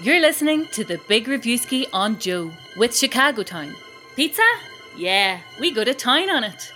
[0.00, 3.74] You're listening to the Big Reviewski on Joe with Chicago Town.
[4.14, 4.44] Pizza?
[4.96, 6.72] Yeah, we go to town on it.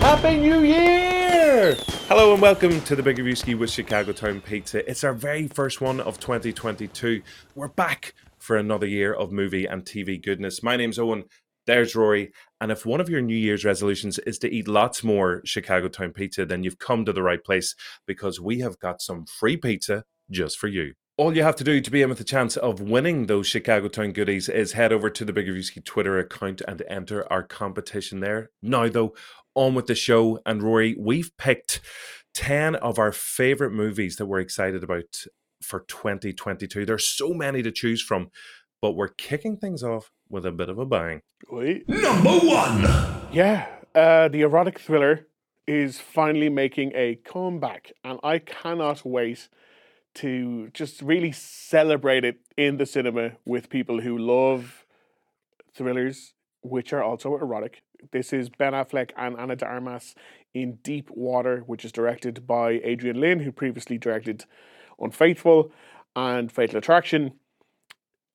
[0.00, 1.76] Happy New Year!
[2.08, 4.90] Hello and welcome to the Big Reviewski with Chicago Town Pizza.
[4.90, 7.22] It's our very first one of 2022.
[7.54, 10.64] We're back for another year of movie and TV goodness.
[10.64, 11.26] My name's Eoghan.
[11.66, 12.32] There's Rory.
[12.60, 16.12] And if one of your New Year's resolutions is to eat lots more Chicago Town
[16.12, 17.74] pizza, then you've come to the right place
[18.06, 20.94] because we have got some free pizza just for you.
[21.16, 23.88] All you have to do to be in with a chance of winning those Chicago
[23.88, 28.20] Town goodies is head over to the Big Reviewski Twitter account and enter our competition
[28.20, 28.48] there.
[28.62, 29.14] Now, though,
[29.54, 30.40] on with the show.
[30.46, 31.80] And Rory, we've picked
[32.34, 35.24] 10 of our favorite movies that we're excited about
[35.62, 36.86] for 2022.
[36.86, 38.30] There's so many to choose from,
[38.80, 41.20] but we're kicking things off with a bit of a bang.
[41.50, 41.88] Wait.
[41.88, 42.82] Number one.
[43.32, 45.26] Yeah, uh, the erotic thriller
[45.66, 49.48] is finally making a comeback, and I cannot wait
[50.14, 54.84] to just really celebrate it in the cinema with people who love
[55.72, 57.82] thrillers, which are also erotic.
[58.12, 60.14] This is Ben Affleck and Ana de Armas
[60.52, 64.46] in Deep Water, which is directed by Adrian Lyne, who previously directed
[64.98, 65.70] Unfaithful
[66.16, 67.32] and Fatal Attraction.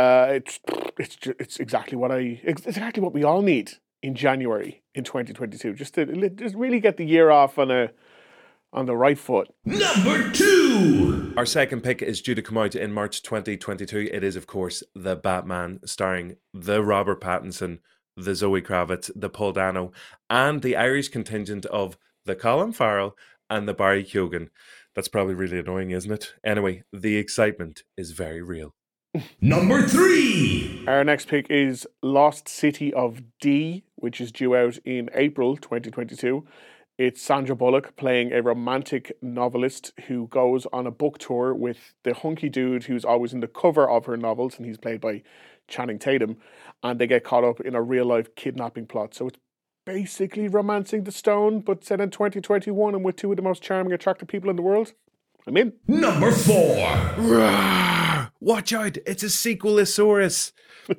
[0.00, 0.60] Uh, it's
[0.98, 5.74] it's it's exactly what I it's exactly what we all need in January in 2022.
[5.74, 7.90] Just to just really get the year off on a
[8.72, 9.48] on the right foot.
[9.64, 11.34] Number two.
[11.36, 14.08] Our second pick is due to come out in March 2022.
[14.12, 17.80] It is, of course, The Batman, starring the Robert Pattinson,
[18.16, 19.92] the Zoe Kravitz, the Paul Dano,
[20.28, 23.16] and the Irish contingent of the Colin Farrell
[23.48, 24.48] and the Barry Keoghan.
[24.94, 26.34] That's probably really annoying, isn't it?
[26.44, 28.74] Anyway, the excitement is very real.
[29.40, 30.84] Number three.
[30.86, 36.46] Our next pick is Lost City of D, which is due out in April 2022.
[36.96, 42.14] It's Sandra Bullock playing a romantic novelist who goes on a book tour with the
[42.14, 45.22] hunky dude who's always in the cover of her novels, and he's played by
[45.66, 46.36] Channing Tatum.
[46.82, 49.14] And they get caught up in a real life kidnapping plot.
[49.14, 49.38] So it's
[49.86, 53.92] basically romancing the stone, but set in 2021 and with two of the most charming,
[53.92, 54.92] attractive people in the world.
[55.46, 55.72] I'm in.
[55.88, 56.76] Number four.
[58.42, 60.52] Watch out, it's a sequelosaurus.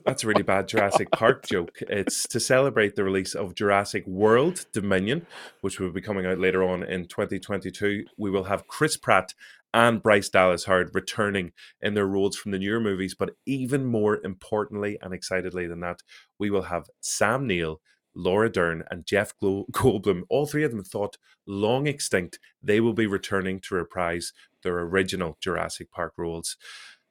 [0.06, 1.79] That's a really bad Jurassic Park joke.
[1.81, 5.25] It's to celebrate the release of Jurassic World Dominion,
[5.62, 8.06] which will be coming out later on in 2022.
[8.16, 9.34] We will have Chris Pratt
[9.74, 11.51] and Bryce Dallas Howard returning
[11.81, 16.03] in their roles from the newer movies, but even more importantly and excitedly than that,
[16.38, 17.81] we will have Sam Neill,
[18.13, 23.07] Laura Dern, and Jeff Goldblum, all three of them thought long extinct, they will be
[23.07, 24.31] returning to reprise
[24.63, 26.56] their original Jurassic Park roles.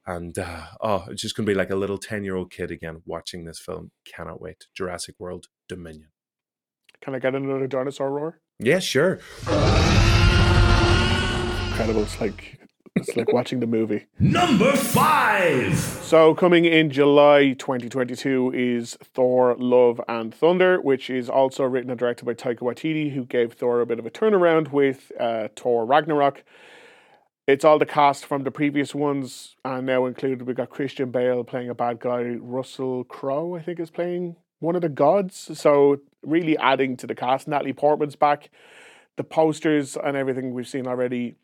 [0.07, 2.71] And uh, oh, it's just going to be like a little 10 year old kid
[2.71, 3.91] again watching this film.
[4.05, 4.67] Cannot wait.
[4.75, 6.09] Jurassic World Dominion.
[7.01, 8.41] Can I get another dinosaur roar?
[8.59, 9.21] Yeah, sure.
[11.69, 12.03] Incredible.
[12.03, 12.61] It's like
[12.97, 14.07] it's like watching the movie.
[14.19, 15.79] Number five.
[15.79, 21.99] So coming in July 2022 is Thor: Love and Thunder, which is also written and
[21.99, 25.87] directed by Taika Waititi, who gave Thor a bit of a turnaround with uh, Thor:
[25.87, 26.45] Ragnarok.
[27.51, 30.47] It's all the cast from the previous ones, and now included.
[30.47, 32.37] We got Christian Bale playing a bad guy.
[32.41, 35.59] Russell Crowe, I think, is playing one of the gods.
[35.59, 37.49] So really adding to the cast.
[37.49, 38.51] Natalie Portman's back.
[39.17, 41.35] The posters and everything we've seen already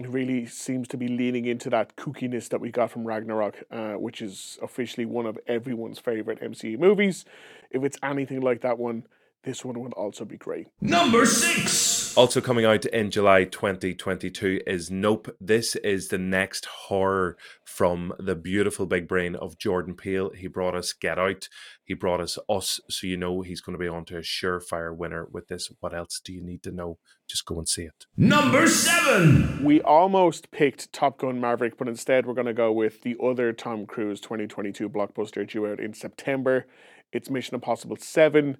[0.00, 4.22] really seems to be leaning into that kookiness that we got from Ragnarok, uh, which
[4.22, 7.26] is officially one of everyone's favorite MCU movies.
[7.70, 9.04] If it's anything like that one,
[9.42, 10.66] this one would also be great.
[10.80, 12.14] Number six.
[12.16, 15.34] Also coming out in July 2022 is Nope.
[15.40, 20.30] This is the next horror from the beautiful big brain of Jordan Peele.
[20.30, 21.48] He brought us Get Out.
[21.84, 22.80] He brought us Us.
[22.90, 25.70] So you know he's going to be on to a surefire winner with this.
[25.80, 26.98] What else do you need to know?
[27.28, 28.06] Just go and see it.
[28.16, 29.64] Number seven.
[29.64, 33.52] We almost picked Top Gun Maverick, but instead we're going to go with the other
[33.52, 36.66] Tom Cruise 2022 blockbuster due out in September.
[37.12, 38.58] It's Mission Impossible 7.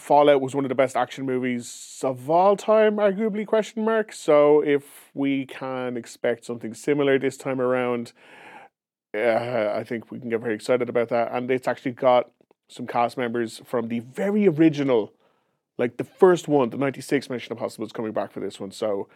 [0.00, 4.12] Fallout was one of the best action movies of all time, arguably question mark.
[4.12, 8.12] So if we can expect something similar this time around,
[9.14, 11.32] uh, I think we can get very excited about that.
[11.32, 12.30] And it's actually got
[12.68, 15.12] some cast members from the very original,
[15.78, 18.70] like the first one, the 96 Mission Impossible is coming back for this one.
[18.70, 19.08] So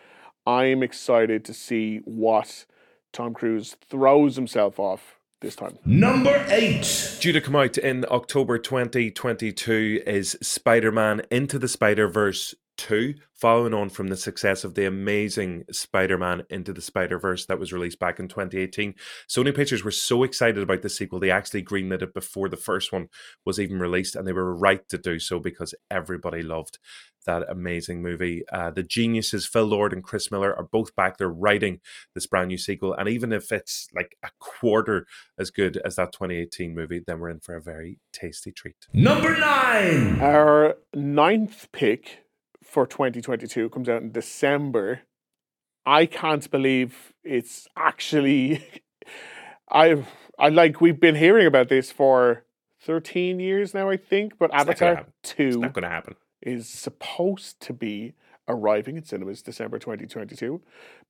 [0.47, 2.67] I'm excited to see what
[3.13, 5.79] Tom Cruise throws himself off this time.
[5.85, 7.19] Number eight.
[7.21, 13.15] Due to come out in October 2022 is Spider Man Into the Spider Verse 2,
[13.33, 17.59] following on from the success of the amazing Spider Man Into the Spider Verse that
[17.59, 18.95] was released back in 2018.
[19.29, 22.93] Sony Pictures were so excited about the sequel, they actually greenlit it before the first
[22.93, 23.09] one
[23.45, 26.79] was even released, and they were right to do so because everybody loved
[27.25, 28.43] that amazing movie.
[28.53, 31.81] Uh, the geniuses, Phil Lord and Chris Miller, are both back there writing
[32.15, 32.95] this brand new sequel.
[32.95, 35.07] And even if it's like a quarter
[35.39, 38.77] as good as that 2018 movie, then we're in for a very tasty treat.
[38.93, 40.21] Number nine.
[40.21, 42.24] Our ninth pick
[42.65, 45.03] for 2022 comes out in December.
[45.87, 48.67] I can't believe it's actually.
[49.71, 50.05] I
[50.39, 52.45] I like we've been hearing about this for
[52.83, 54.39] 13 years now, I think.
[54.39, 55.13] But gonna Avatar happen.
[55.23, 56.17] It's 2 not going to happen.
[56.43, 58.15] is supposed to be
[58.49, 60.61] arriving in cinemas December 2022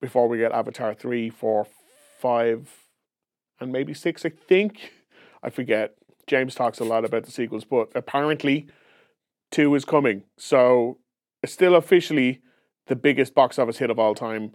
[0.00, 1.66] before we get Avatar 3, 4,
[2.20, 2.70] 5,
[3.60, 4.92] and maybe 6, I think.
[5.42, 5.94] I forget.
[6.26, 8.66] James talks a lot about the sequels, but apparently
[9.50, 10.22] 2 is coming.
[10.38, 11.03] So it's
[11.46, 12.40] still officially
[12.86, 14.52] the biggest box office hit of all time.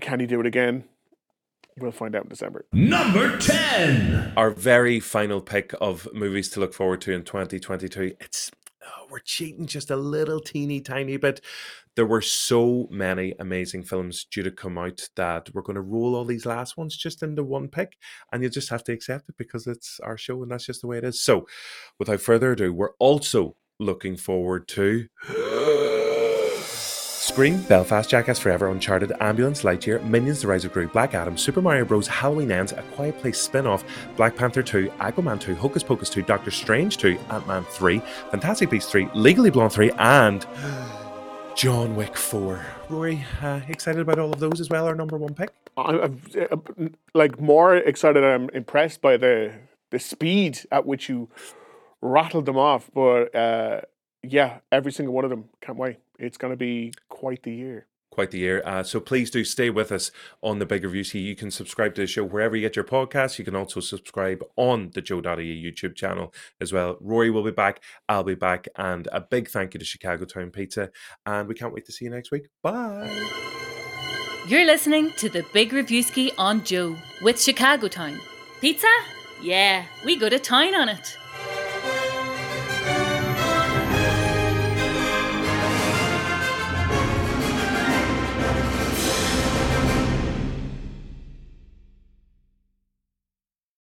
[0.00, 0.84] Can he do it again?
[1.78, 2.66] We'll find out in December.
[2.72, 4.34] Number 10.
[4.36, 8.14] Our very final pick of movies to look forward to in 2022.
[8.20, 8.50] It's
[8.84, 11.40] oh, we're cheating just a little teeny tiny bit.
[11.96, 16.14] There were so many amazing films due to come out that we're going to roll
[16.14, 17.96] all these last ones just into one pick,
[18.32, 20.86] and you just have to accept it because it's our show and that's just the
[20.86, 21.20] way it is.
[21.20, 21.46] So,
[21.98, 25.08] without further ado, we're also looking forward to.
[27.32, 31.62] Scream, Belfast, Jackass Forever, Uncharted, Ambulance, Lightyear, Minions, The Rise of Gru, Black Adam, Super
[31.62, 33.84] Mario Bros., Halloween Ends, A Quiet Place spin off,
[34.18, 38.02] Black Panther 2, Aquaman 2, Hocus Pocus 2, Doctor Strange 2, Ant Man 3,
[38.32, 40.46] Fantastic Beasts 3, Legally Blonde 3, and
[41.56, 42.66] John Wick 4.
[42.90, 44.86] Rory, uh, excited about all of those as well?
[44.86, 45.48] Our number one pick?
[45.78, 46.20] I'm, I'm
[46.50, 48.22] uh, like more excited.
[48.22, 49.54] I'm impressed by the
[49.90, 51.30] the speed at which you
[52.02, 52.90] rattled them off.
[52.92, 53.80] But uh,
[54.22, 55.46] yeah, every single one of them.
[55.62, 55.96] Can't wait.
[56.18, 56.92] It's going to be
[57.22, 57.86] quite the year.
[58.10, 58.60] quite the year.
[58.64, 60.10] Uh, so please do stay with us
[60.42, 61.20] on the Big Review.
[61.20, 63.38] You can subscribe to the show wherever you get your podcasts.
[63.38, 66.98] You can also subscribe on the Joe.ie YouTube channel as well.
[67.00, 67.80] Rory will be back.
[68.08, 68.66] I'll be back.
[68.76, 70.90] And a big thank you to Chicago Town Pizza.
[71.24, 72.48] And we can't wait to see you next week.
[72.60, 73.08] Bye.
[74.48, 78.18] You're listening to the Big Reviewski on Joe with Chicago Town.
[78.60, 78.92] Pizza?
[79.40, 81.16] Yeah, we go to town on it.